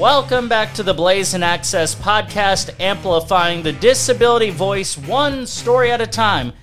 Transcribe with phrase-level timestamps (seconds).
[0.00, 6.00] Welcome back to the Blaze and Access podcast, amplifying the disability voice one story at
[6.00, 6.54] a time.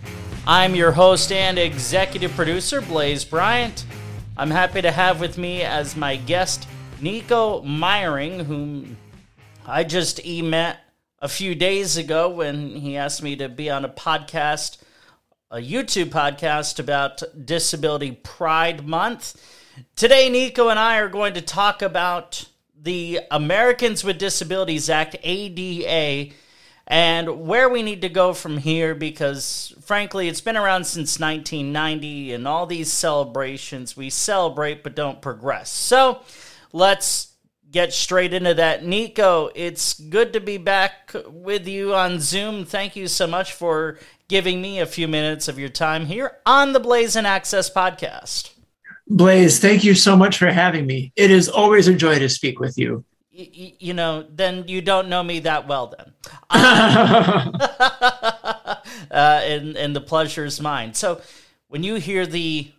[0.47, 3.85] I'm your host and executive producer, Blaze Bryant.
[4.37, 6.67] I'm happy to have with me as my guest
[6.99, 8.97] Nico Meyering, whom
[9.67, 10.79] I just e met
[11.19, 14.79] a few days ago when he asked me to be on a podcast,
[15.51, 19.39] a YouTube podcast about Disability Pride Month.
[19.95, 22.47] Today, Nico and I are going to talk about
[22.87, 26.33] the Americans with Disabilities Act, ADA,
[26.87, 32.31] and where we need to go from here because, frankly, it's been around since 1990,
[32.31, 35.69] and all these celebrations, we celebrate but don't progress.
[35.69, 36.21] So
[36.71, 37.33] let's
[37.69, 38.85] get straight into that.
[38.85, 42.63] Nico, it's good to be back with you on Zoom.
[42.63, 46.71] Thank you so much for giving me a few minutes of your time here on
[46.71, 48.56] the Blaze and Access podcast.
[49.09, 51.11] Blaze, thank you so much for having me.
[51.15, 53.05] It is always a joy to speak with you.
[53.35, 56.13] Y- you know, then you don't know me that well, then.
[56.49, 57.51] uh,
[59.11, 60.93] and, and the pleasure is mine.
[60.93, 61.21] So,
[61.69, 62.71] when you hear the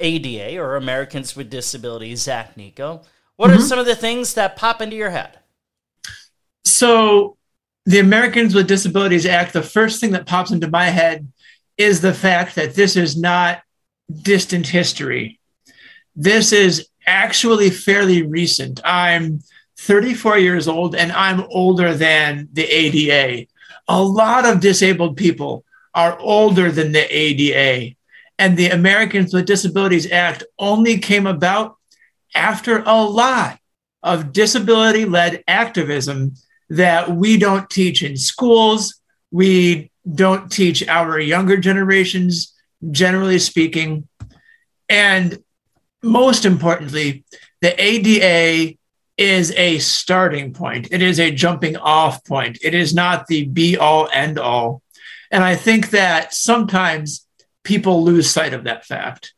[0.00, 3.02] ADA or Americans with Disabilities Act, Nico,
[3.36, 3.58] what mm-hmm.
[3.58, 5.38] are some of the things that pop into your head?
[6.64, 7.36] So,
[7.86, 11.30] the Americans with Disabilities Act, the first thing that pops into my head
[11.76, 13.62] is the fact that this is not
[14.22, 15.40] distant history.
[16.16, 18.80] This is actually fairly recent.
[18.84, 19.40] I'm
[19.78, 23.46] 34 years old and I'm older than the ADA.
[23.88, 27.94] A lot of disabled people are older than the ADA.
[28.38, 31.76] And the Americans with Disabilities Act only came about
[32.34, 33.58] after a lot
[34.02, 36.34] of disability led activism
[36.68, 39.00] that we don't teach in schools.
[39.30, 42.52] We don't teach our younger generations,
[42.90, 44.08] generally speaking.
[44.88, 45.43] And
[46.04, 47.24] most importantly,
[47.60, 48.76] the ADA
[49.16, 50.88] is a starting point.
[50.90, 52.58] It is a jumping off point.
[52.62, 54.82] It is not the be all end all.
[55.30, 57.26] And I think that sometimes
[57.62, 59.34] people lose sight of that fact.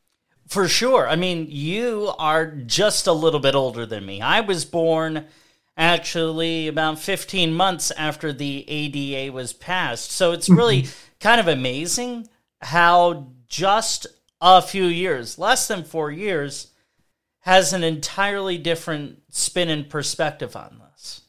[0.49, 1.09] For sure.
[1.09, 4.21] I mean, you are just a little bit older than me.
[4.21, 5.27] I was born
[5.77, 10.11] actually about 15 months after the ADA was passed.
[10.13, 11.19] So it's really mm-hmm.
[11.21, 12.29] kind of amazing
[12.63, 14.07] how just
[14.41, 16.73] a few years, less than four years,
[17.41, 21.23] has an entirely different spin and perspective on this.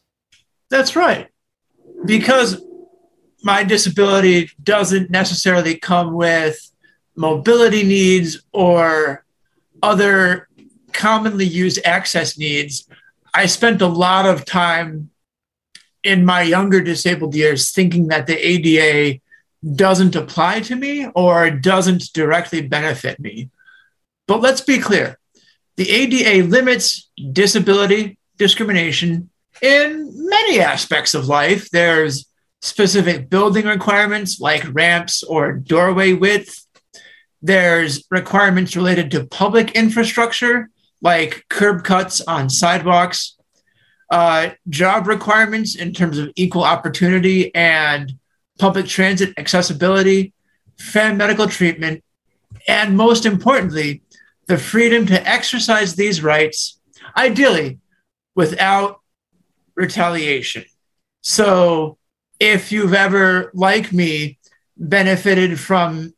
[0.69, 1.28] That's right.
[2.06, 2.62] Because
[3.44, 6.72] my disability doesn't necessarily come with
[7.16, 9.25] mobility needs or
[9.81, 10.47] other
[10.91, 12.89] commonly used access needs.
[13.34, 15.12] I spent a lot of time
[16.03, 19.19] in my younger disabled years thinking that the ADA
[19.76, 23.50] doesn't apply to me or doesn't directly benefit me.
[24.28, 25.18] But let's be clear
[25.78, 29.30] the ADA limits disability discrimination
[29.62, 31.70] in many aspects of life.
[31.70, 32.26] There's
[32.62, 36.66] specific building requirements like ramps or doorway width.
[37.42, 40.70] There's requirements related to public infrastructure
[41.02, 43.38] like curb cuts on sidewalks,
[44.10, 48.14] uh, job requirements in terms of equal opportunity and
[48.57, 50.34] public transit accessibility,
[50.79, 52.03] fair medical treatment,
[52.68, 54.01] and most importantly,
[54.47, 56.79] the freedom to exercise these rights,
[57.16, 57.79] ideally
[58.35, 59.01] without
[59.75, 60.63] retaliation.
[61.22, 61.97] So,
[62.40, 64.38] if you've ever, like me,
[64.78, 66.13] benefited from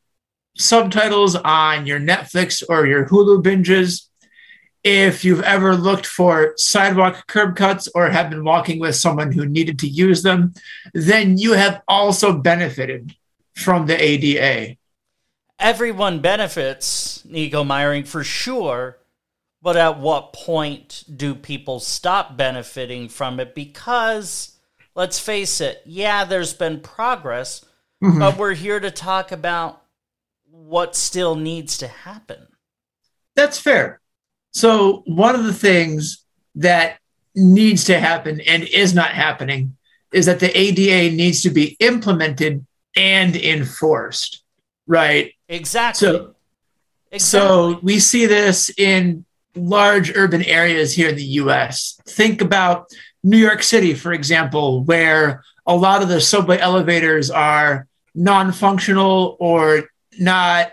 [0.55, 4.08] subtitles on your Netflix or your Hulu binges,
[4.97, 9.45] if you've ever looked for sidewalk curb cuts or have been walking with someone who
[9.45, 10.53] needed to use them,
[10.93, 13.15] then you have also benefited
[13.55, 14.77] from the ADA
[15.59, 18.97] everyone benefits Nico Meyering for sure,
[19.61, 23.53] but at what point do people stop benefiting from it?
[23.53, 24.57] Because
[24.95, 27.65] let's face it, yeah, there's been progress,
[28.01, 28.19] mm-hmm.
[28.19, 29.83] but we're here to talk about
[30.49, 32.47] what still needs to happen.
[33.35, 33.99] That's fair.
[34.51, 36.25] So, one of the things
[36.55, 36.99] that
[37.35, 39.77] needs to happen and is not happening
[40.11, 42.65] is that the ADA needs to be implemented
[42.95, 44.43] and enforced,
[44.87, 45.33] right?
[45.47, 46.07] Exactly.
[46.07, 46.35] So,
[47.11, 47.19] exactly.
[47.19, 49.25] so we see this in
[49.55, 51.99] large urban areas here in the US.
[52.05, 52.91] Think about
[53.23, 59.37] New York City, for example, where a lot of the subway elevators are non functional
[59.39, 60.71] or not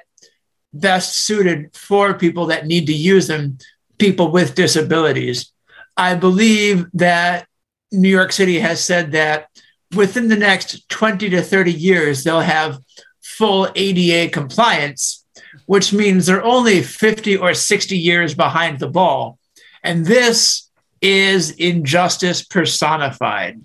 [0.80, 3.58] best suited for people that need to use them,
[3.98, 5.52] people with disabilities.
[5.96, 7.46] I believe that
[7.92, 9.48] New York City has said that
[9.94, 12.80] within the next 20 to 30 years, they'll have
[13.22, 15.24] full ADA compliance,
[15.66, 19.38] which means they're only 50 or 60 years behind the ball.
[19.82, 20.70] And this
[21.00, 23.64] is injustice personified.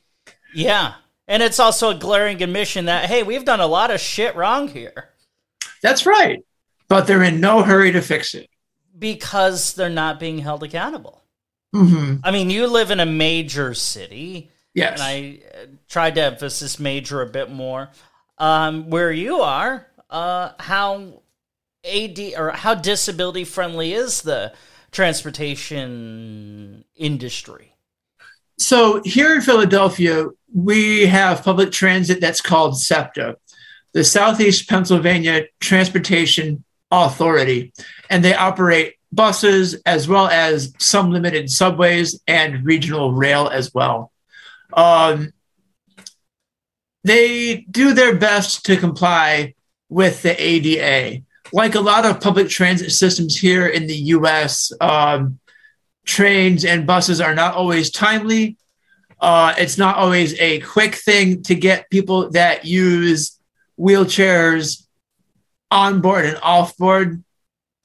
[0.54, 0.96] Yeah.
[1.28, 4.68] And it's also a glaring admission that, hey, we've done a lot of shit wrong
[4.68, 5.10] here.
[5.81, 6.44] That's right.
[6.92, 8.50] But they're in no hurry to fix it.
[9.00, 11.24] Because they're not being held accountable.
[11.74, 12.18] Mm-hmm.
[12.22, 14.52] I mean, you live in a major city.
[14.74, 15.00] Yes.
[15.00, 17.92] And I uh, tried to emphasize major a bit more.
[18.38, 21.22] Um, where you are, uh, how
[21.86, 24.52] AD or how disability friendly is the
[24.92, 27.74] transportation industry?
[28.58, 33.38] So here in Philadelphia, we have public transit that's called SEPTA,
[33.94, 37.74] the Southeast Pennsylvania Transportation Authority,
[38.10, 44.12] and they operate buses as well as some limited subways and regional rail as well.
[44.74, 45.34] Um,
[47.04, 49.56] they do their best to comply
[49.90, 51.24] with the ADA.
[51.52, 55.40] Like a lot of public transit systems here in the US, um,
[56.06, 58.58] trains and buses are not always timely.
[59.20, 63.38] Uh, it's not always a quick thing to get people that use
[63.80, 64.86] wheelchairs
[65.71, 67.23] on board and off board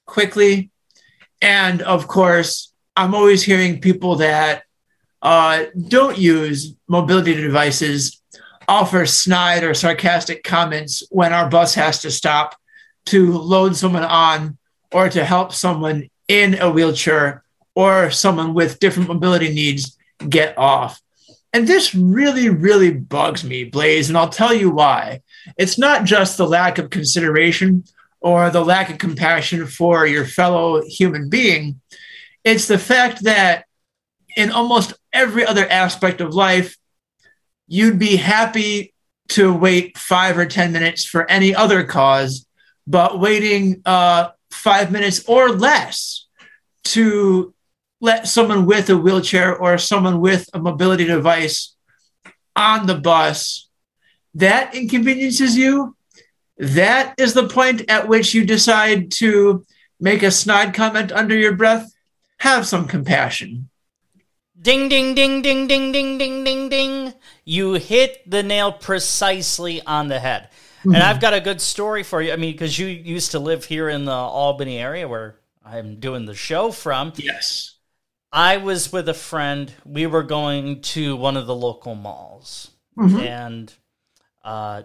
[0.04, 0.70] quickly.
[1.40, 4.64] And of course, I'm always hearing people that
[5.22, 8.20] uh, don't use mobility devices
[8.68, 12.56] offer snide or sarcastic comments when our bus has to stop
[13.06, 14.58] to load someone on
[14.92, 17.44] or to help someone in a wheelchair
[17.74, 19.96] or someone with different mobility needs
[20.28, 21.00] get off.
[21.52, 25.22] And this really, really bugs me, Blaze, and I'll tell you why.
[25.56, 27.84] It's not just the lack of consideration
[28.20, 31.80] or the lack of compassion for your fellow human being,
[32.44, 33.64] it's the fact that
[34.36, 36.76] in almost every other aspect of life,
[37.66, 38.94] you'd be happy
[39.28, 42.46] to wait five or 10 minutes for any other cause,
[42.86, 46.26] but waiting uh, five minutes or less
[46.84, 47.52] to
[48.00, 51.74] let someone with a wheelchair or someone with a mobility device
[52.54, 53.65] on the bus,
[54.36, 55.96] that inconveniences you.
[56.58, 59.64] That is the point at which you decide to
[60.00, 61.92] make a snide comment under your breath.
[62.38, 63.68] Have some compassion.
[64.60, 67.14] Ding, ding, ding, ding, ding, ding, ding, ding, ding.
[67.44, 70.48] You hit the nail precisely on the head.
[70.80, 70.94] Mm-hmm.
[70.94, 72.32] And I've got a good story for you.
[72.32, 76.26] I mean, because you used to live here in the Albany area where I'm doing
[76.26, 77.12] the show from.
[77.16, 77.76] Yes.
[78.32, 79.72] I was with a friend.
[79.84, 82.70] We were going to one of the local malls.
[82.98, 83.20] Mm-hmm.
[83.20, 83.74] And
[84.46, 84.84] uh,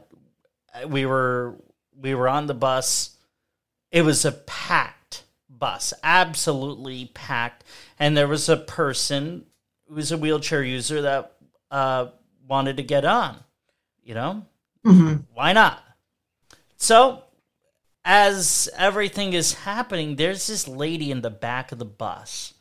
[0.87, 1.55] we were
[1.95, 3.15] we were on the bus.
[3.91, 7.63] It was a packed bus, absolutely packed.
[7.99, 9.45] And there was a person
[9.87, 11.33] who was a wheelchair user that
[11.69, 12.07] uh,
[12.47, 13.37] wanted to get on.
[14.03, 14.45] You know,
[14.83, 15.17] mm-hmm.
[15.33, 15.83] why not?
[16.75, 17.23] So,
[18.03, 22.55] as everything is happening, there's this lady in the back of the bus,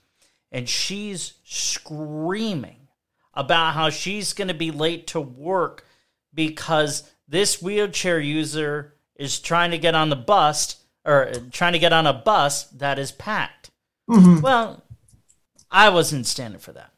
[0.52, 2.88] and she's screaming
[3.32, 5.87] about how she's going to be late to work
[6.35, 11.93] because this wheelchair user is trying to get on the bus or trying to get
[11.93, 13.71] on a bus that is packed.
[14.09, 14.41] Mm-hmm.
[14.41, 14.82] Well,
[15.71, 16.93] I wasn't standing for that.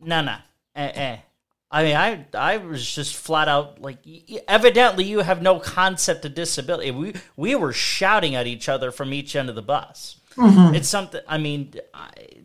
[0.00, 0.36] No, no.
[0.74, 1.16] Eh, eh.
[1.70, 3.98] I mean, I I was just flat out like,
[4.46, 6.90] evidently you have no concept of disability.
[6.92, 10.20] We we were shouting at each other from each end of the bus.
[10.36, 10.74] Mm-hmm.
[10.74, 11.20] It's something.
[11.26, 11.74] I mean,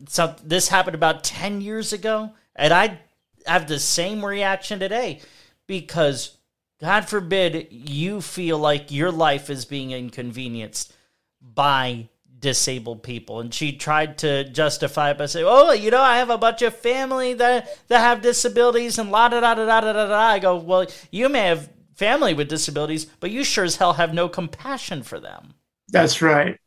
[0.07, 2.99] some this happened about ten years ago, and I
[3.45, 5.21] have the same reaction today
[5.67, 6.37] because
[6.79, 10.93] God forbid you feel like your life is being inconvenienced
[11.41, 13.39] by disabled people.
[13.39, 16.61] And she tried to justify it by saying, "Oh, you know, I have a bunch
[16.63, 20.39] of family that that have disabilities and la da da da da da da." I
[20.39, 24.27] go, "Well, you may have family with disabilities, but you sure as hell have no
[24.27, 25.53] compassion for them."
[25.89, 26.57] That's right.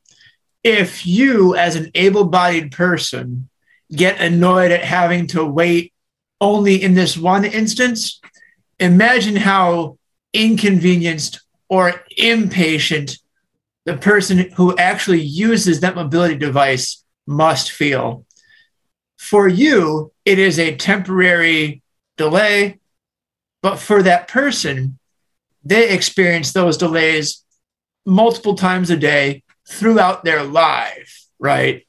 [0.63, 3.49] If you, as an able-bodied person,
[3.93, 5.93] get annoyed at having to wait
[6.41, 8.21] only in this one instance,
[8.79, 9.99] imagine how
[10.33, 13.19] inconvenienced or impatient
[13.85, 18.25] the person who actually uses that mobility device must feel.
[19.19, 21.83] For you, it is a temporary
[22.17, 22.79] delay,
[23.63, 24.99] but for that person,
[25.65, 27.45] they experience those delays
[28.05, 31.87] multiple times a day throughout their life, right?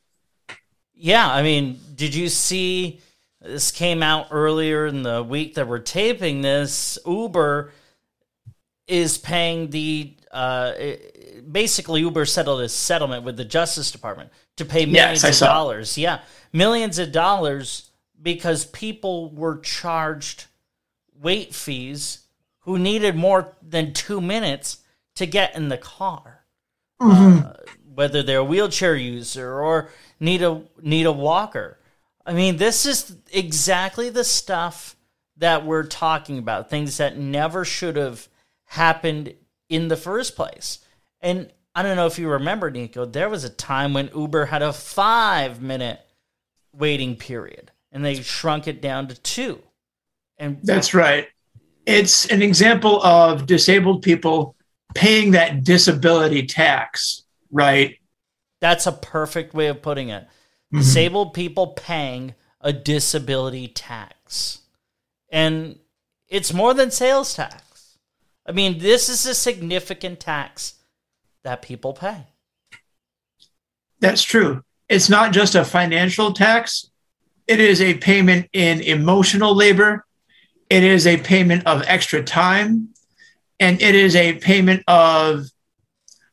[0.93, 3.01] Yeah, I mean, did you see
[3.45, 6.97] this came out earlier in the week that we're taping this?
[7.05, 7.71] Uber
[8.87, 10.73] is paying the uh,
[11.49, 15.97] basically Uber settled a settlement with the Justice Department to pay millions yes, of dollars.
[15.97, 16.19] Yeah,
[16.51, 20.45] millions of dollars because people were charged
[21.21, 22.19] wait fees
[22.59, 24.79] who needed more than two minutes
[25.15, 26.45] to get in the car,
[27.01, 27.45] mm-hmm.
[27.45, 27.53] uh,
[27.93, 31.77] whether they're a wheelchair user or need a need a walker.
[32.25, 34.95] I mean, this is exactly the stuff
[35.37, 38.27] that we're talking about, things that never should have
[38.65, 39.33] happened
[39.69, 40.79] in the first place.
[41.21, 44.61] And I don't know if you remember, Nico, there was a time when Uber had
[44.61, 45.99] a five minute
[46.73, 49.61] waiting period and they shrunk it down to two.
[50.37, 51.27] And that's right.
[51.85, 54.55] It's an example of disabled people
[54.95, 57.97] paying that disability tax, right?
[58.61, 60.27] That's a perfect way of putting it.
[60.73, 60.79] Mm-hmm.
[60.79, 64.61] Disabled people paying a disability tax.
[65.29, 65.79] And
[66.27, 67.97] it's more than sales tax.
[68.45, 70.75] I mean, this is a significant tax
[71.43, 72.27] that people pay.
[73.99, 74.63] That's true.
[74.89, 76.89] It's not just a financial tax,
[77.47, 80.05] it is a payment in emotional labor,
[80.69, 82.89] it is a payment of extra time,
[83.59, 85.45] and it is a payment of,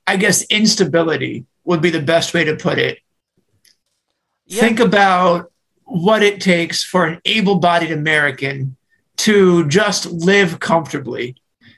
[0.06, 2.98] I guess, instability would be the best way to put it.
[4.60, 5.50] Think about
[5.84, 8.76] what it takes for an able bodied American
[9.18, 11.36] to just live comfortably,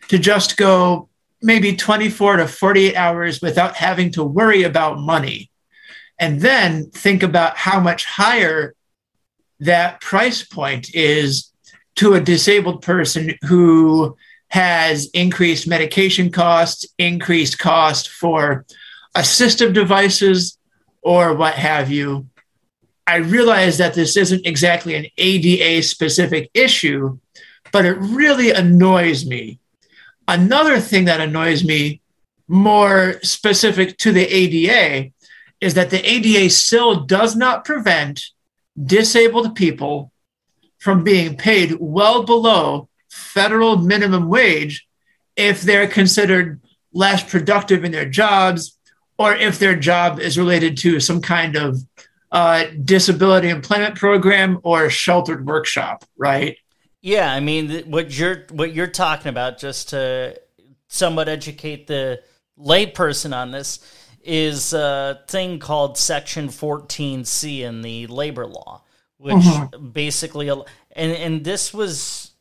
[0.09, 1.09] to just go
[1.43, 5.51] maybe 24 to 48 hours without having to worry about money.
[6.19, 8.75] And then think about how much higher
[9.61, 11.53] that price point is
[11.97, 14.17] to a disabled person who
[14.49, 18.65] has increased medication costs, increased cost for
[19.17, 20.59] assistive devices,
[21.03, 22.27] or what have you.
[23.07, 27.19] I realize that this isn't exactly an ADA specific issue,
[27.73, 29.59] but it really annoys me.
[30.27, 32.01] Another thing that annoys me
[32.49, 35.13] more specific to the ADA
[35.61, 38.25] is that the ADA still does not prevent
[38.83, 40.11] disabled people
[40.79, 44.87] from being paid well below federal minimum wage
[45.37, 46.61] if they're considered
[46.93, 48.77] less productive in their jobs
[49.19, 51.79] or if their job is related to some kind of
[52.35, 56.59] uh, disability employment program or sheltered workshop, right?
[57.01, 60.41] Yeah, I mean what you're what you're talking about, just to
[60.89, 62.23] somewhat educate the
[62.59, 63.79] layperson on this,
[64.25, 68.83] is a thing called Section 14C in the labor law,
[69.17, 69.91] which mm-hmm.
[69.91, 70.65] basically and
[70.97, 72.33] and this was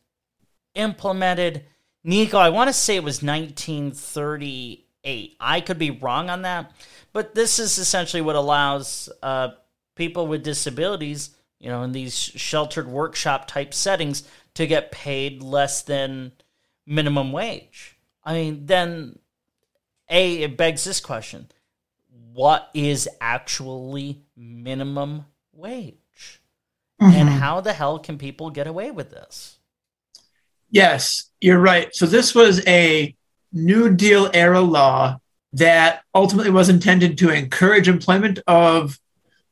[0.74, 1.66] implemented.
[2.02, 5.36] Nico, I want to say it was 1938.
[5.38, 6.72] I could be wrong on that,
[7.12, 9.50] but this is essentially what allows uh,
[9.94, 14.24] people with disabilities, you know, in these sheltered workshop type settings,
[14.54, 16.32] to get paid less than
[16.86, 17.98] minimum wage.
[18.24, 19.18] I mean, then
[20.08, 21.48] a it begs this question:
[22.32, 26.40] What is actually minimum wage,
[27.00, 27.14] mm-hmm.
[27.14, 29.58] and how the hell can people get away with this?
[30.70, 31.94] Yes, you're right.
[31.94, 33.14] So this was a
[33.52, 35.18] New Deal era law
[35.52, 38.98] that ultimately was intended to encourage employment of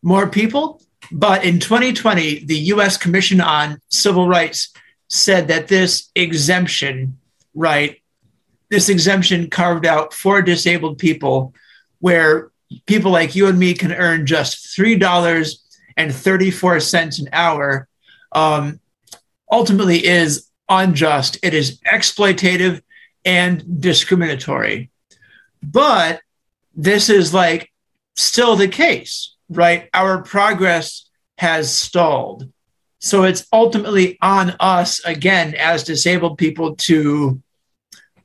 [0.03, 0.83] more people.
[1.11, 4.73] But in 2020, the US Commission on Civil Rights
[5.09, 7.19] said that this exemption,
[7.55, 8.01] right,
[8.71, 11.53] this exemption carved out for disabled people,
[12.01, 12.51] where
[12.87, 17.87] people like you and me can earn just $3.34 an hour,
[18.33, 18.81] um,
[19.51, 21.37] ultimately is unjust.
[21.43, 22.81] It is exploitative
[23.25, 24.91] and discriminatory.
[25.63, 26.21] But
[26.75, 27.71] this is like
[28.17, 29.89] still the case, right?
[29.95, 32.51] Our progress has stalled.
[32.99, 37.43] So it's ultimately on us again as disabled people to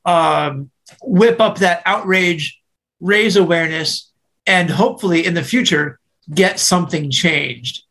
[0.05, 0.69] um,
[1.01, 2.61] whip up that outrage,
[2.99, 4.11] raise awareness,
[4.45, 5.99] and hopefully in the future
[6.33, 7.83] get something changed.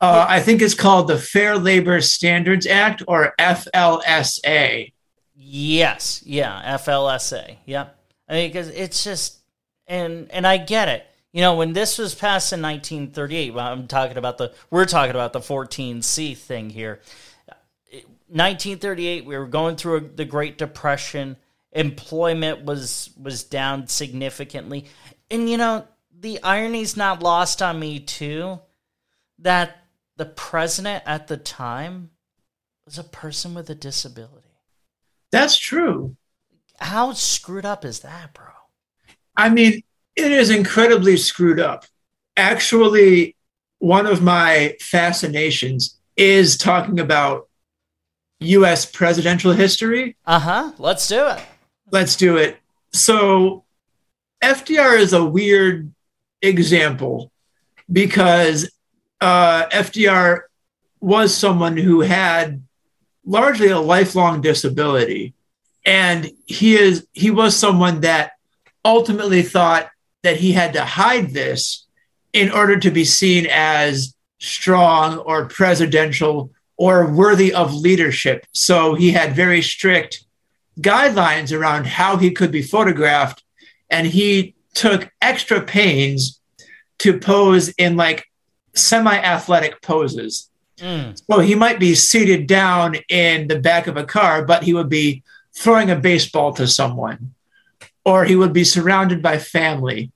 [0.00, 4.92] Uh, I think it's called the Fair Labor Standards Act or FLSA.
[5.34, 7.56] Yes, yeah, FLSA.
[7.64, 7.96] Yep.
[8.28, 9.38] I mean, because it's just,
[9.86, 11.06] and and I get it.
[11.36, 15.10] You know, when this was passed in 1938, well, I'm talking about the, we're talking
[15.10, 17.02] about the 14C thing here.
[18.28, 21.36] 1938, we were going through the Great Depression.
[21.72, 24.86] Employment was was down significantly,
[25.30, 25.86] and you know
[26.18, 28.58] the irony's not lost on me too,
[29.38, 29.84] that
[30.16, 32.12] the president at the time
[32.86, 34.56] was a person with a disability.
[35.32, 36.16] That's true.
[36.78, 38.46] How screwed up is that, bro?
[39.36, 39.82] I mean,
[40.16, 41.84] it is incredibly screwed up.
[42.36, 43.36] Actually,
[43.78, 47.48] one of my fascinations is talking about
[48.40, 50.16] US presidential history.
[50.24, 50.72] Uh huh.
[50.78, 51.42] Let's do it.
[51.90, 52.58] Let's do it.
[52.92, 53.64] So,
[54.42, 55.92] FDR is a weird
[56.42, 57.30] example
[57.90, 58.70] because
[59.20, 60.42] uh, FDR
[61.00, 62.62] was someone who had
[63.24, 65.34] largely a lifelong disability.
[65.84, 68.32] And he is he was someone that
[68.84, 69.88] ultimately thought
[70.26, 71.86] that he had to hide this
[72.32, 78.44] in order to be seen as strong or presidential or worthy of leadership.
[78.52, 80.24] So he had very strict
[80.80, 83.44] guidelines around how he could be photographed.
[83.88, 86.40] And he took extra pains
[86.98, 88.26] to pose in like
[88.74, 90.50] semi athletic poses.
[90.78, 91.22] Mm.
[91.30, 94.88] So he might be seated down in the back of a car, but he would
[94.88, 95.22] be
[95.54, 97.32] throwing a baseball to someone,
[98.04, 100.10] or he would be surrounded by family,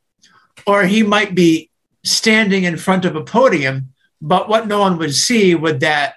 [0.66, 1.70] or he might be
[2.04, 3.92] standing in front of a podium.
[4.20, 6.14] But what no one would see would that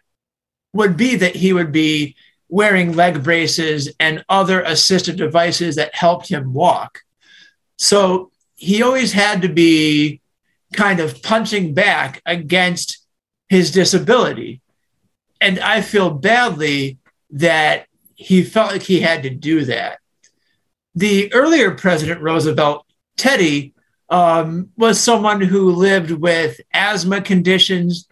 [0.74, 2.16] would be that he would be
[2.50, 7.00] wearing leg braces and other assistive devices that helped him walk.
[7.78, 10.22] So he always had to be
[10.74, 13.06] kind of punching back against
[13.50, 14.62] his disability.
[15.40, 16.98] And I feel badly
[17.32, 20.00] that he felt like he had to do that.
[20.96, 22.86] The earlier President Roosevelt,
[23.18, 23.74] Teddy,
[24.10, 28.08] um, was someone who lived with asthma conditions,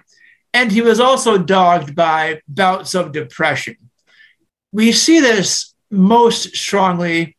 [0.54, 3.76] and he was also dogged by bouts of depression.
[4.72, 7.38] We see this most strongly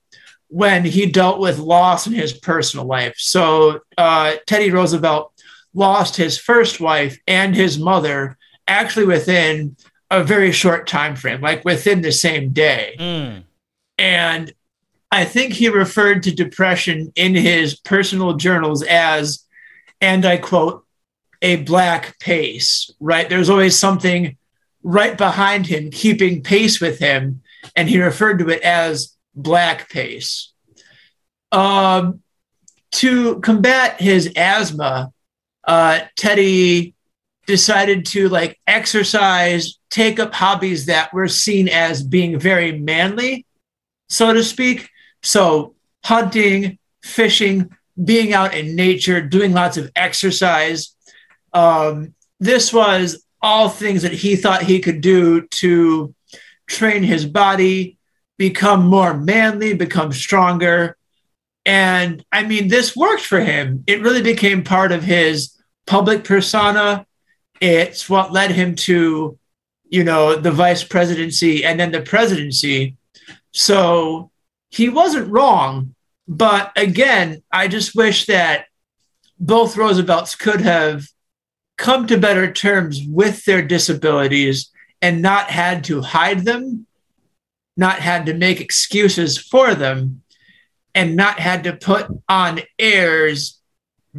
[0.49, 3.15] when he dealt with loss in his personal life.
[3.17, 5.33] So, uh, Teddy Roosevelt
[5.75, 8.37] lost his first wife and his mother
[8.69, 9.77] actually within
[10.11, 12.97] a very short time frame, like within the same day.
[12.99, 13.45] Mm.
[13.99, 14.53] And
[15.13, 19.45] I think he referred to depression in his personal journals as,
[20.01, 20.87] and I quote,
[21.43, 23.29] a black pace, right?
[23.29, 24.39] There's always something
[24.83, 27.43] right behind him keeping pace with him.
[27.77, 30.51] And he referred to it as black pace.
[31.53, 32.23] Um,
[32.93, 35.13] to combat his asthma,
[35.65, 36.95] uh, Teddy
[37.47, 43.45] decided to like exercise, take up hobbies that were seen as being very manly,
[44.09, 44.89] so to speak.
[45.23, 47.71] So, hunting, fishing,
[48.03, 50.95] being out in nature, doing lots of exercise.
[51.53, 56.15] Um, this was all things that he thought he could do to
[56.67, 57.99] train his body,
[58.39, 60.97] become more manly, become stronger.
[61.65, 63.85] And I mean, this worked for him.
[63.87, 65.57] It really became part of his
[65.87, 67.07] public persona.
[67.61, 69.39] It's what led him to,
[69.89, 72.97] you know, the vice presidency and then the presidency.
[73.53, 74.32] So
[74.73, 75.95] he wasn't wrong.
[76.27, 78.67] But again, I just wish that
[79.39, 81.07] both Roosevelts could have
[81.77, 86.87] come to better terms with their disabilities and not had to hide them,
[87.77, 90.23] not had to make excuses for them,
[90.95, 93.61] and not had to put on airs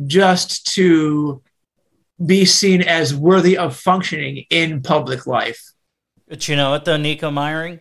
[0.06, 1.42] just to
[2.24, 5.72] be seen as worthy of functioning in public life.
[6.28, 7.80] But you know what, though, Nico Meyering?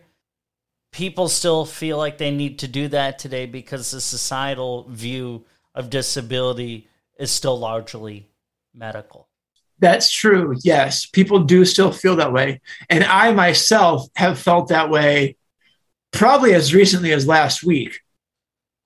[0.93, 5.43] People still feel like they need to do that today because the societal view
[5.75, 6.87] of disability
[7.19, 8.29] is still largely
[8.73, 9.27] medical.
[9.79, 10.55] That's true.
[10.63, 12.61] Yes, people do still feel that way.
[12.89, 15.35] And I myself have felt that way
[16.11, 17.99] probably as recently as last week.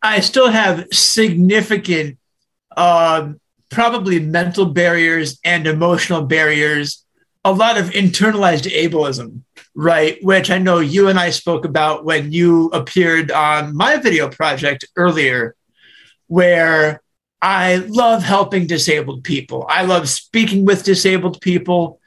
[0.02, 2.18] I still have significant
[2.76, 3.40] um,
[3.70, 7.06] probably mental barriers and emotional barriers,
[7.44, 9.42] a lot of internalized ableism,
[9.78, 10.18] right?
[10.24, 14.86] Which I know you and I spoke about when you appeared on my video project
[14.96, 15.56] earlier,
[16.26, 17.00] where
[17.44, 19.68] I love helping disabled people.
[19.70, 22.02] I love speaking with disabled people.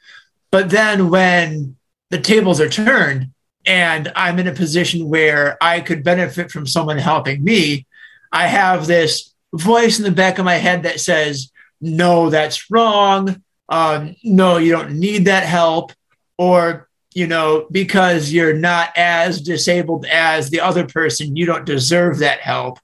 [0.51, 1.77] But then when
[2.09, 3.31] the tables are turned
[3.65, 7.87] and I'm in a position where I could benefit from someone helping me,
[8.33, 13.41] I have this voice in the back of my head that says, no, that's wrong.
[13.69, 15.93] Um, no, you don't need that help.
[16.37, 22.19] Or, you know, because you're not as disabled as the other person, you don't deserve
[22.19, 22.79] that help.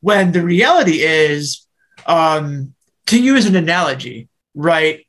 [0.00, 1.66] When the reality is,
[2.06, 2.74] um,
[3.06, 5.06] to use an analogy, right?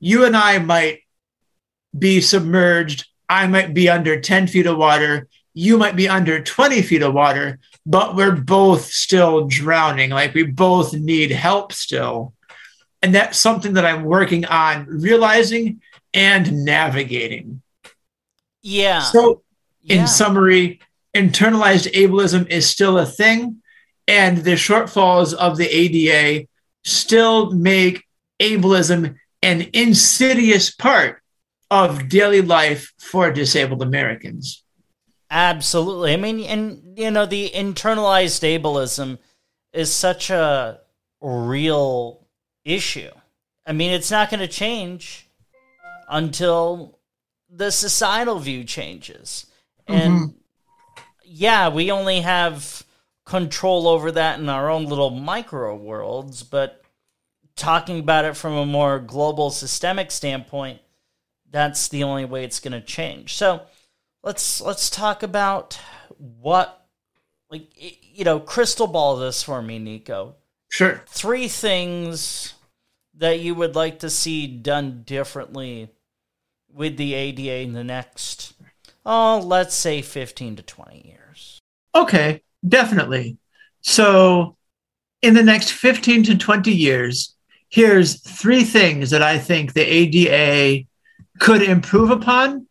[0.00, 1.00] You and I might
[1.96, 3.06] be submerged.
[3.28, 5.28] I might be under 10 feet of water.
[5.54, 10.10] You might be under 20 feet of water, but we're both still drowning.
[10.10, 12.34] Like we both need help still.
[13.02, 15.80] And that's something that I'm working on realizing
[16.12, 17.62] and navigating.
[18.68, 19.00] Yeah.
[19.00, 19.42] So,
[19.88, 20.04] in yeah.
[20.04, 20.80] summary,
[21.14, 23.62] internalized ableism is still a thing,
[24.06, 26.46] and the shortfalls of the ADA
[26.84, 28.04] still make
[28.40, 31.22] ableism an insidious part
[31.70, 34.64] of daily life for disabled Americans.
[35.30, 36.12] Absolutely.
[36.14, 39.18] I mean, and you know, the internalized ableism
[39.72, 40.80] is such a
[41.20, 42.26] real
[42.64, 43.10] issue.
[43.66, 45.28] I mean, it's not going to change
[46.08, 46.97] until
[47.50, 49.46] the societal view changes.
[49.86, 51.02] And mm-hmm.
[51.24, 52.84] yeah, we only have
[53.24, 56.82] control over that in our own little micro worlds, but
[57.56, 60.80] talking about it from a more global systemic standpoint,
[61.50, 63.34] that's the only way it's going to change.
[63.34, 63.62] So
[64.22, 65.78] let's let's talk about
[66.16, 66.86] what
[67.50, 70.36] like you know crystal ball this for me, Nico.
[70.70, 71.02] Sure.
[71.06, 72.54] Three things
[73.14, 75.90] that you would like to see done differently
[76.72, 78.54] with the ADA in the next,
[79.04, 81.58] oh, let's say 15 to 20 years?
[81.94, 83.38] Okay, definitely.
[83.80, 84.56] So,
[85.22, 87.34] in the next 15 to 20 years,
[87.68, 90.86] here's three things that I think the ADA
[91.38, 92.66] could improve upon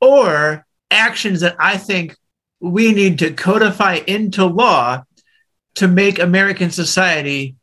[0.00, 2.16] or actions that I think
[2.60, 5.04] we need to codify into law
[5.74, 7.56] to make American society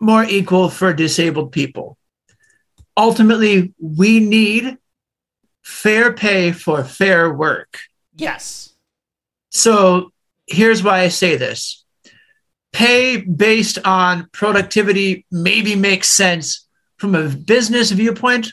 [0.00, 1.96] more equal for disabled people.
[2.96, 4.76] Ultimately, we need
[5.62, 7.78] fair pay for fair work.
[8.16, 8.74] Yes.
[9.50, 10.12] So
[10.46, 11.84] here's why I say this
[12.72, 18.52] pay based on productivity maybe makes sense from a business viewpoint,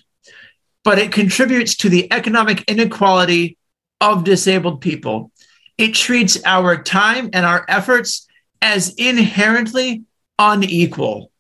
[0.84, 3.58] but it contributes to the economic inequality
[4.02, 5.32] of disabled people.
[5.78, 8.28] It treats our time and our efforts
[8.62, 10.04] as inherently
[10.38, 11.32] unequal.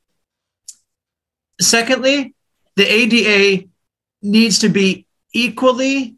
[1.60, 2.34] Secondly,
[2.80, 3.68] the ADA
[4.22, 6.16] needs to be equally,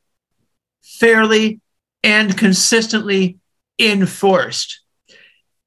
[0.84, 1.60] fairly,
[2.04, 3.40] and consistently
[3.80, 4.82] enforced.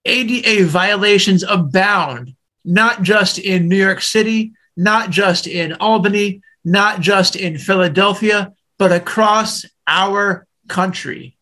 [0.05, 7.35] ADA violations abound, not just in New York City, not just in Albany, not just
[7.35, 11.37] in Philadelphia, but across our country.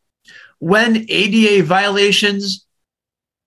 [0.61, 2.65] When ADA violations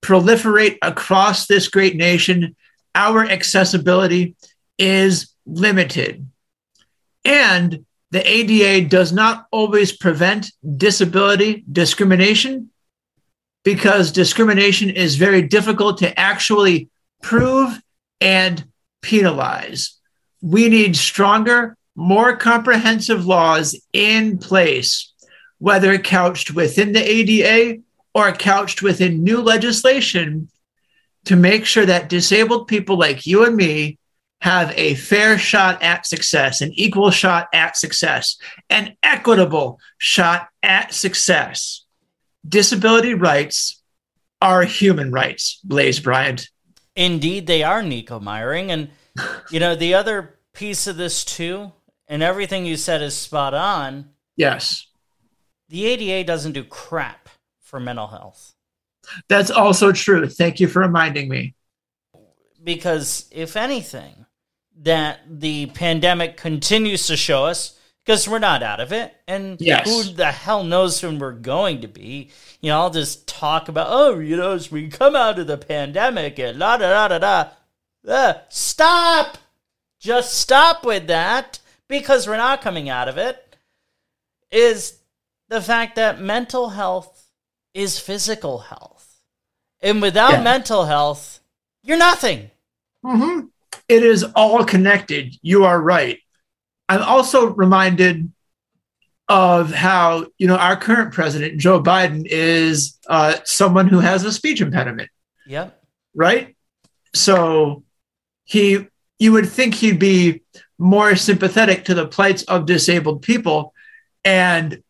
[0.04, 2.56] proliferate across this great nation,
[2.94, 4.36] our accessibility
[4.78, 6.28] is limited.
[7.24, 12.70] And the ADA does not always prevent disability discrimination
[13.64, 16.90] because discrimination is very difficult to actually
[17.22, 17.78] prove
[18.22, 18.64] and
[19.02, 20.00] penalize.
[20.42, 25.12] We need stronger, more comprehensive laws in place,
[25.58, 27.82] whether couched within the ADA
[28.14, 30.50] or couched within new legislation
[31.26, 33.98] to make sure that disabled people like you and me
[34.46, 38.38] have a fair shot at success, an equal shot at success,
[38.70, 41.84] an equitable shot at success.
[42.48, 43.82] Disability rights
[44.44, 46.48] are human rights, Blaze Bryant.
[46.96, 48.70] Indeed, they are, Nico Meyering.
[48.70, 48.92] And,
[49.50, 51.72] you know, the other piece of this, too,
[52.08, 54.12] and everything you said is spot on.
[54.36, 54.86] Yes.
[55.70, 57.30] The ADA doesn't do crap
[57.62, 58.54] for mental health.
[59.28, 60.30] That's also true.
[60.30, 61.56] Thank you for reminding me.
[62.64, 64.25] Because, if anything,
[64.82, 69.16] that the pandemic continues to show us because we're not out of it.
[69.28, 69.90] And yes.
[69.90, 72.30] who the hell knows when we're going to be?
[72.62, 75.58] You know, I'll just talk about, oh, you know, as we come out of the
[75.58, 77.50] pandemic and la da da da da.
[78.08, 79.40] Uh, stop!
[80.00, 83.42] Just stop with that because we're not coming out of it.
[84.52, 85.00] Is
[85.50, 87.30] the fact that mental health
[87.74, 89.22] is physical health.
[89.82, 90.44] And without yeah.
[90.44, 91.40] mental health,
[91.84, 92.50] you're nothing.
[93.04, 93.48] Mm-hmm.
[93.88, 95.36] It is all connected.
[95.42, 96.20] You are right.
[96.88, 98.32] I'm also reminded
[99.28, 104.32] of how you know our current president Joe Biden is uh, someone who has a
[104.32, 105.10] speech impediment.
[105.48, 105.82] Yep.
[106.14, 106.56] Right.
[107.14, 107.84] So
[108.44, 108.88] he,
[109.20, 110.44] you would think he'd be
[110.78, 113.74] more sympathetic to the plights of disabled people,
[114.24, 114.84] and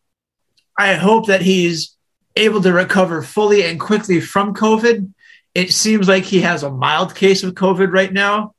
[0.76, 1.96] I hope that he's
[2.34, 5.12] able to recover fully and quickly from COVID.
[5.54, 8.54] It seems like he has a mild case of COVID right now,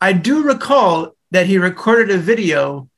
[0.00, 2.88] I do recall that he recorded a video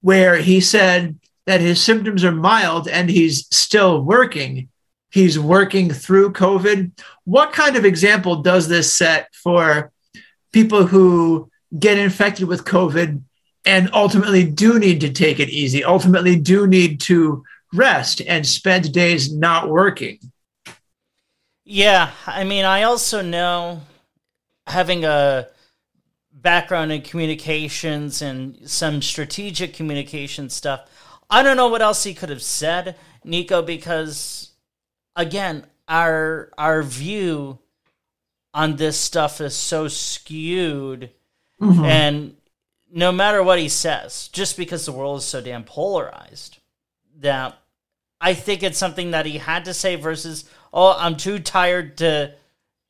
[0.00, 4.68] where he said that his symptoms are mild and he's still working.
[5.10, 6.92] He's working through COVID.
[7.24, 9.90] What kind of example does this set for
[10.52, 13.22] people who get infected with COVID
[13.64, 18.92] and ultimately do need to take it easy, ultimately do need to rest and spend
[18.92, 20.18] days not working?
[21.64, 23.82] Yeah, I mean, I also know
[24.66, 25.46] having a
[26.42, 30.88] background in communications and some strategic communication stuff.
[31.28, 34.50] I don't know what else he could have said, Nico, because
[35.16, 37.58] again, our our view
[38.52, 41.10] on this stuff is so skewed
[41.60, 41.84] mm-hmm.
[41.84, 42.36] and
[42.92, 46.58] no matter what he says, just because the world is so damn polarized,
[47.20, 47.56] that
[48.20, 52.34] I think it's something that he had to say versus, oh, I'm too tired to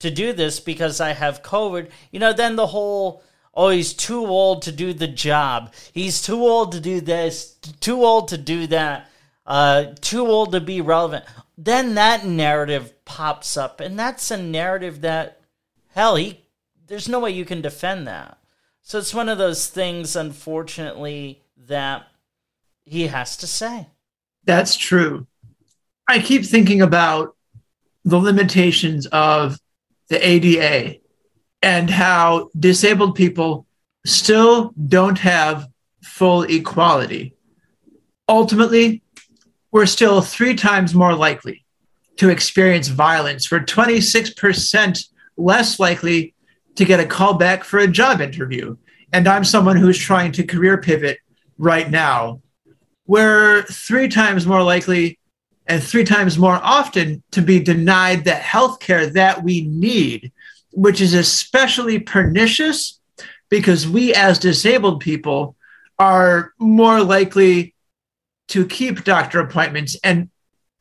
[0.01, 1.91] to do this because I have COVID.
[2.11, 3.23] You know, then the whole
[3.55, 5.73] oh, he's too old to do the job.
[5.93, 9.11] He's too old to do this, too old to do that,
[9.47, 11.25] uh, too old to be relevant.
[11.59, 15.41] Then that narrative pops up, and that's a narrative that,
[15.89, 16.45] hell, he,
[16.87, 18.39] there's no way you can defend that.
[18.83, 22.07] So it's one of those things, unfortunately, that
[22.85, 23.89] he has to say.
[24.45, 25.27] That's true.
[26.09, 27.37] I keep thinking about
[28.05, 29.59] the limitations of
[30.09, 31.00] the ADA
[31.63, 33.67] and how disabled people
[34.07, 35.69] still don't have
[36.03, 37.35] full equality.
[38.29, 39.03] Ultimately,
[39.73, 41.65] we're still three times more likely
[42.17, 43.51] to experience violence.
[43.51, 45.05] We're 26%
[45.37, 46.35] less likely
[46.77, 48.77] to get a call back for a job interview.
[49.13, 51.19] And I'm someone who's trying to career pivot
[51.59, 52.41] right now.
[53.07, 55.19] We're three times more likely
[55.67, 60.33] and three times more often to be denied the health care that we need,
[60.73, 63.01] which is especially pernicious
[63.49, 65.57] because we, as disabled people,
[65.99, 67.75] are more likely
[68.49, 70.31] to keep doctor appointments and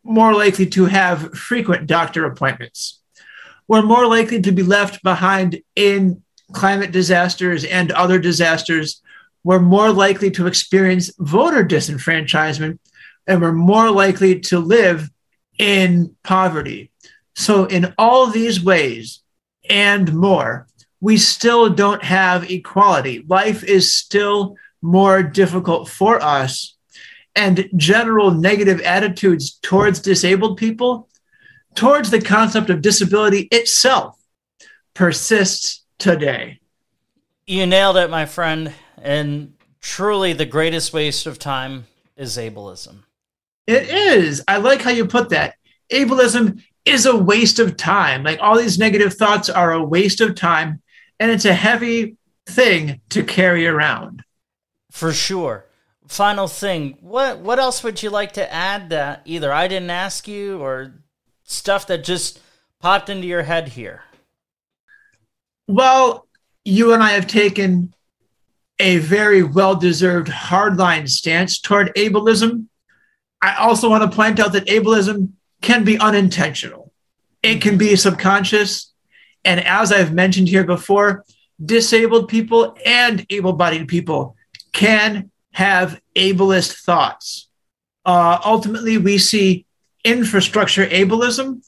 [0.04, 3.02] more likely to have frequent doctor appointments.
[3.68, 6.24] We're more likely to be left behind in
[6.54, 9.02] climate disasters and other disasters.
[9.44, 12.80] We're more likely to experience voter disenfranchisement
[13.28, 15.10] and we're more likely to live
[15.60, 16.92] in poverty.
[17.36, 19.22] So, in all these ways
[19.70, 20.68] and more,
[21.00, 23.24] we still don't have equality.
[23.28, 26.76] Life is still more difficult for us.
[27.36, 31.08] And general negative attitudes towards disabled people,
[31.76, 34.18] towards the concept of disability itself,
[34.94, 36.60] persists today.
[37.46, 38.74] You nailed it, my friend.
[39.02, 41.86] And truly, the greatest waste of time
[42.18, 43.04] is ableism.
[43.66, 44.44] It is.
[44.48, 45.56] I like how you put that.
[45.92, 48.24] Ableism is a waste of time.
[48.24, 50.82] Like all these negative thoughts are a waste of time,
[51.20, 54.24] and it's a heavy thing to carry around.
[54.92, 55.66] For sure.
[56.08, 60.28] Final thing, what what else would you like to add that either I didn't ask
[60.28, 61.04] you or
[61.44, 62.40] stuff that just
[62.80, 64.02] popped into your head here?
[65.68, 66.28] Well,
[66.66, 67.94] you and I have taken
[68.80, 72.66] a very well deserved hardline stance toward ableism.
[73.42, 76.92] I also want to point out that ableism can be unintentional,
[77.44, 78.94] it can be subconscious.
[79.46, 81.24] And as I've mentioned here before,
[81.64, 84.36] disabled people and able bodied people
[84.74, 87.50] can have ableist thoughts.
[88.06, 89.66] Uh, ultimately, we see
[90.04, 91.62] infrastructure ableism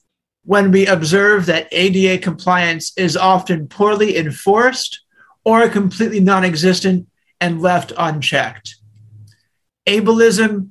[0.44, 5.02] when we observe that ADA compliance is often poorly enforced
[5.44, 7.08] or completely non existent
[7.40, 8.76] and left unchecked.
[9.88, 10.70] Ableism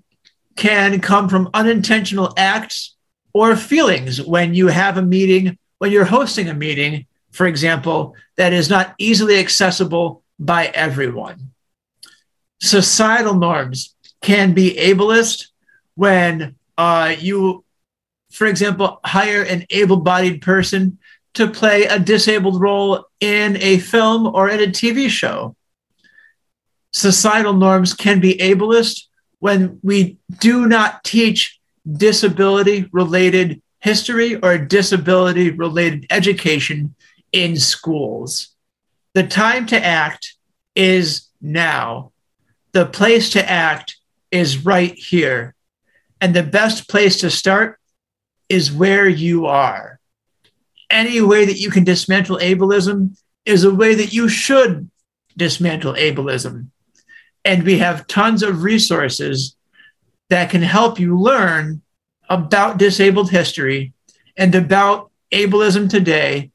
[0.57, 2.97] can come from unintentional acts
[3.33, 8.53] or feelings when you have a meeting, when you're hosting a meeting, for example, that
[8.53, 11.51] is not easily accessible by everyone.
[12.61, 15.47] Societal norms can be ableist
[15.95, 17.65] when uh, you,
[18.31, 20.99] for example, hire an able bodied person
[21.35, 25.55] to play a disabled role in a film or in a TV show.
[26.93, 29.05] Societal norms can be ableist
[29.39, 31.60] when we do not teach
[31.91, 36.95] disability related history or disability related education
[37.33, 38.55] in schools.
[39.15, 40.35] The time to act
[40.75, 42.13] is now.
[42.73, 43.97] The place to act
[44.31, 45.55] is right here.
[46.21, 47.79] And the best place to start
[48.49, 49.99] is where you are.
[50.91, 54.91] Any way that you can dismantle ableism is a way that you should
[55.37, 56.67] dismantle ableism.
[57.45, 59.57] And we have tons of resources
[60.31, 61.83] that can help you learn
[62.29, 63.93] about disabled history
[64.37, 66.51] and about ableism today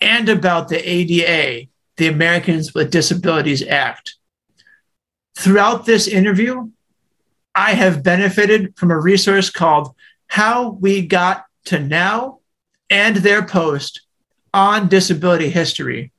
[0.00, 4.14] and about the ADA, the Americans with Disabilities Act.
[5.36, 6.70] Throughout this interview,
[7.54, 9.94] I have benefited from a resource called
[10.28, 12.40] How We Got to Now
[12.88, 14.02] and their post
[14.54, 16.12] on disability history,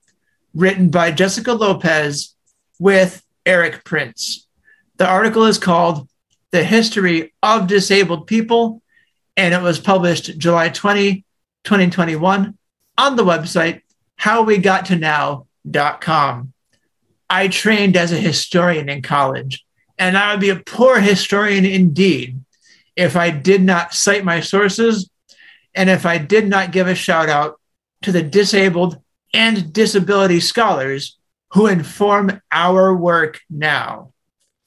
[0.54, 2.36] written by Jessica Lopez
[2.80, 4.46] with Eric Prince.
[4.98, 6.08] The article is called
[6.58, 8.82] The History of Disabled People,
[9.36, 11.24] and it was published July 20,
[11.64, 12.58] 2021
[12.98, 13.82] on the website
[14.20, 16.54] howwegottonow.com.
[17.30, 19.64] I trained as a historian in college,
[20.00, 22.44] and I would be a poor historian indeed
[22.96, 25.12] if I did not cite my sources
[25.76, 27.62] and if I did not give a shout out
[28.02, 29.00] to the disabled
[29.32, 31.20] and disability scholars
[31.54, 34.12] who inform our work now.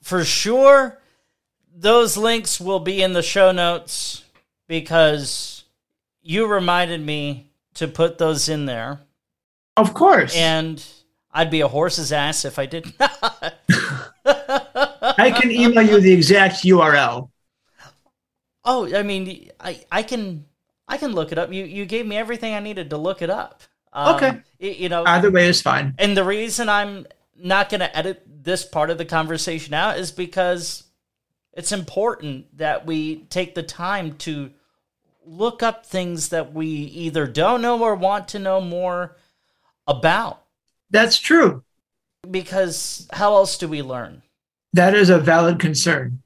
[0.05, 1.00] For sure,
[1.81, 4.23] those links will be in the show notes
[4.69, 5.65] because
[6.23, 9.01] you reminded me to put those in there.
[9.77, 10.37] Of course.
[10.37, 10.85] And
[11.33, 13.55] I'd be a horse's ass if I did not.
[14.27, 17.31] I can email you the exact URL.
[18.65, 20.45] Oh, I mean, I, I can
[20.87, 21.51] I can look it up.
[21.51, 23.63] You you gave me everything I needed to look it up.
[23.93, 24.41] Um, okay.
[24.59, 25.95] You know, either way is fine.
[25.99, 30.13] And the reason I'm not going to edit this part of the conversation out is
[30.13, 30.85] because
[31.55, 34.51] it's important that we take the time to
[35.25, 39.17] look up things that we either don't know or want to know more
[39.87, 40.43] about.
[40.91, 41.63] That's true.
[42.29, 44.23] Because how else do we learn?
[44.73, 46.23] That is a valid concern.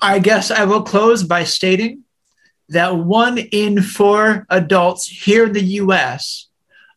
[0.00, 2.04] I guess I will close by stating
[2.68, 6.48] that one in four adults here in the US,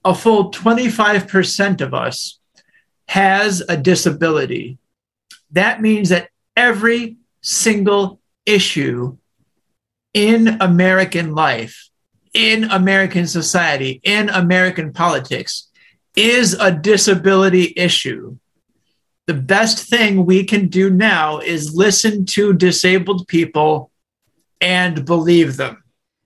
[0.04, 2.40] a full 25% of us,
[3.08, 4.78] has a disability.
[5.52, 9.18] That means that every single issue
[10.14, 11.90] in American life,
[12.34, 15.70] in American society, in American politics
[16.16, 18.38] is a disability issue.
[19.28, 23.92] The best thing we can do now is listen to disabled people
[24.60, 25.84] and believe them.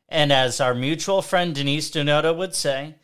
[0.10, 2.96] And as our mutual friend Denise Donoto would say,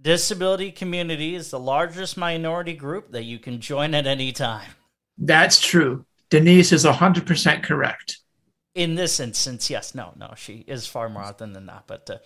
[0.00, 4.70] disability community is the largest minority group that you can join at any time.
[5.16, 6.04] That's true.
[6.32, 8.20] Denise is 100% correct.
[8.74, 9.94] In this instance, yes.
[9.94, 12.16] No, no, she is far more often than that, but uh,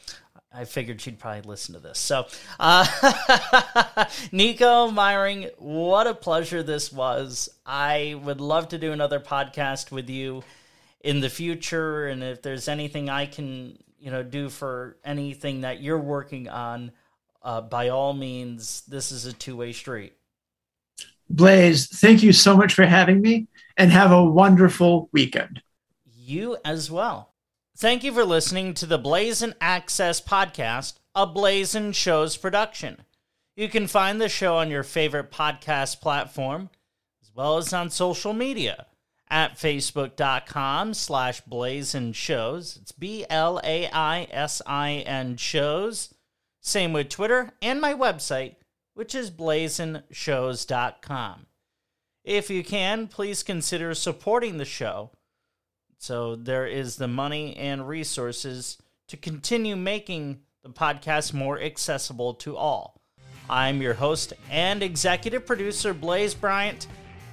[0.55, 1.99] I figured she'd probably listen to this.
[1.99, 2.29] So,
[2.61, 2.87] uh,
[4.31, 7.49] Nico Meyering, what a pleasure this was.
[7.67, 10.45] I would love to do another podcast with you
[11.01, 12.07] in the future.
[12.07, 16.93] And if there's anything I can, you know, do for anything that you're working on,
[17.43, 20.13] uh, by all means, this is a two way street.
[21.29, 25.63] Blaise, thank you so much for having me and have a wonderful weekend.
[26.05, 27.35] You as well.
[27.77, 33.03] Thank you for listening to the Blaisin Access podcast, a Blaisin Shows production.
[33.55, 36.71] You can find the show on your favorite podcast platform,
[37.23, 38.87] as well as on social media
[39.29, 42.79] at facebook.com slash blaisin shows.
[42.81, 43.27] It's B-L-A-I-S-I-N
[45.37, 46.15] shows.
[46.61, 48.57] Same with Twitter and my website,
[48.95, 51.47] which is blaisinshows.com.
[52.27, 55.13] If you can, please consider supporting the show
[55.99, 62.57] so there is the money and resources to continue making the podcast more accessible to
[62.57, 63.01] all.
[63.49, 66.89] I'm your host and executive producer, Blaise Bryant.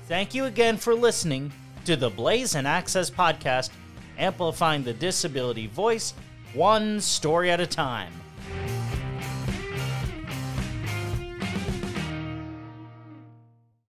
[0.07, 1.51] Thank you again for listening
[1.85, 3.71] to the Blaisin Access podcast,
[4.19, 6.13] amplifying the disability voice
[6.53, 8.13] one story at a time.